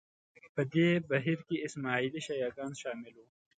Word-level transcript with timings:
په 0.55 0.61
دې 0.73 0.89
بهیر 1.09 1.39
کې 1.47 1.63
اسماعیلي 1.67 2.21
شیعه 2.27 2.49
ګان 2.57 2.71
شامل 2.81 3.13
وو 3.17 3.25